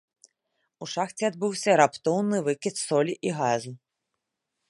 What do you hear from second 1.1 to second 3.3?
адбыўся раптоўны выкід солі